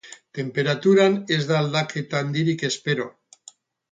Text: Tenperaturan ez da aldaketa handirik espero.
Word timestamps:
Tenperaturan 0.35 1.17
ez 1.35 1.39
da 1.51 1.59
aldaketa 1.65 2.21
handirik 2.27 2.65
espero. 2.71 3.09